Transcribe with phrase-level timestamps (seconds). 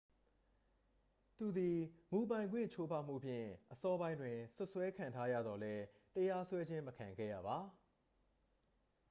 [1.37, 1.77] သူသည်
[2.11, 5.83] မူပိုင်ခွင့်ချိုးဖောက်မှုဖြင့် အစောပိုင်းတွင် စွပ်စွဲခံထားရသော်လည်း
[6.15, 7.57] တရားစွဲခြင်း မခံခဲ့ရပါ